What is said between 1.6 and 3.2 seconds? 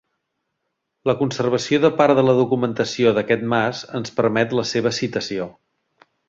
de part de la documentació